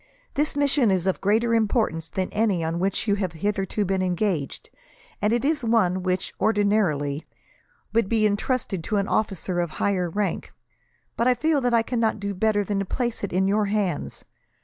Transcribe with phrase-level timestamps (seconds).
[0.33, 4.71] This mission is of greater importance than any on which you have hitherto been engaged,
[5.21, 7.23] and is one which, ordinarily,
[7.93, 10.51] would be entrusted to an officer of higher rank;
[11.15, 14.25] but I feel that I cannot do better than place it in your hands.